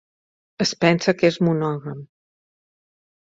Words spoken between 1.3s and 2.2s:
és monògam.